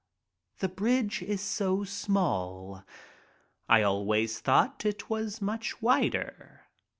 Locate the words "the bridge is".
0.57-1.41